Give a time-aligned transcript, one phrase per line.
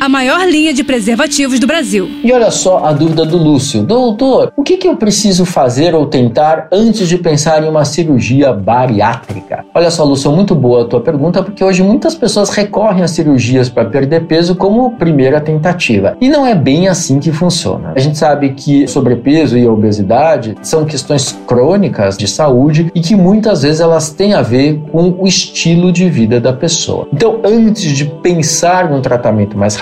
[0.00, 2.08] a maior linha de preservativos do Brasil.
[2.22, 3.82] E olha só a dúvida do Lúcio.
[3.82, 8.52] Doutor, o que, que eu preciso fazer ou tentar antes de pensar em uma cirurgia
[8.52, 9.64] bariátrica?
[9.74, 13.68] Olha só, Lúcio, muito boa a tua pergunta, porque hoje muitas pessoas recorrem a cirurgias
[13.68, 16.16] para perder peso como primeira tentativa.
[16.20, 17.92] E não é bem assim que funciona.
[17.94, 23.62] A gente sabe que sobrepeso e obesidade são questões crônicas de saúde e que muitas
[23.62, 27.08] vezes elas têm a ver com o estilo de vida da pessoa.
[27.12, 29.76] Então, antes de pensar num tratamento mais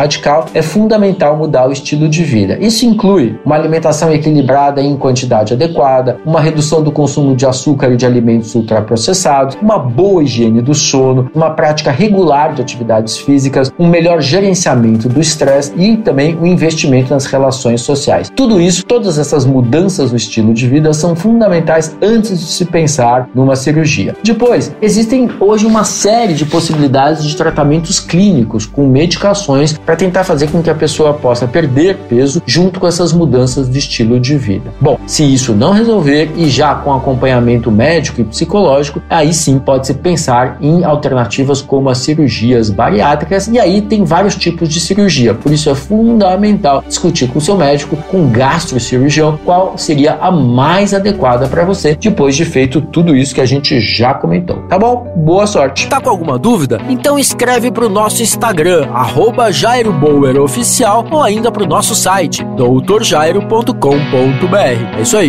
[0.54, 2.58] é fundamental mudar o estilo de vida.
[2.60, 7.96] Isso inclui uma alimentação equilibrada em quantidade adequada, uma redução do consumo de açúcar e
[7.96, 13.88] de alimentos ultraprocessados, uma boa higiene do sono, uma prática regular de atividades físicas, um
[13.88, 18.30] melhor gerenciamento do estresse e também o investimento nas relações sociais.
[18.34, 23.28] Tudo isso, todas essas mudanças no estilo de vida são fundamentais antes de se pensar
[23.34, 24.14] numa cirurgia.
[24.22, 30.24] Depois, existem hoje uma série de possibilidades de tratamentos clínicos com medicações para para tentar
[30.24, 34.36] fazer com que a pessoa possa perder peso junto com essas mudanças de estilo de
[34.36, 34.72] vida.
[34.80, 39.94] Bom, se isso não resolver e já com acompanhamento médico e psicológico, aí sim pode-se
[39.94, 45.32] pensar em alternativas como as cirurgias bariátricas e aí tem vários tipos de cirurgia.
[45.32, 50.32] Por isso é fundamental discutir com o seu médico, com o gastrocirurgião, qual seria a
[50.32, 54.56] mais adequada para você depois de feito tudo isso que a gente já comentou.
[54.68, 55.12] Tá bom?
[55.14, 55.88] Boa sorte.
[55.88, 56.80] Tá com alguma dúvida?
[56.88, 61.66] Então escreve para o nosso Instagram, arroba Jair Jairo Bauer Oficial ou ainda para o
[61.66, 64.98] nosso site doutorjairo.com.br.
[64.98, 65.28] É isso aí.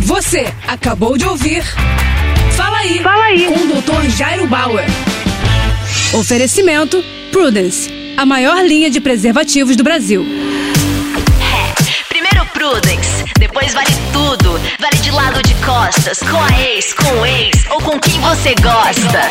[0.00, 1.62] Você acabou de ouvir
[2.56, 3.46] Fala aí, Fala aí.
[3.46, 4.10] com o Dr.
[4.10, 4.84] Jairo Bauer.
[6.14, 10.26] Oferecimento Prudence, a maior linha de preservativos do Brasil.
[11.40, 11.72] É,
[12.08, 14.58] primeiro Prudence, depois vale tudo.
[14.80, 18.52] Vale de lado de costas, com a ex, com o ex ou com quem você
[18.56, 19.30] gosta.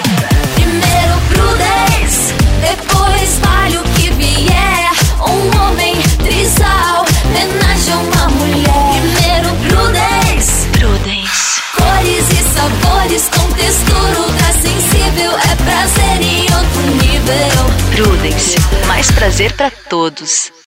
[19.06, 20.55] Mais prazer para todos.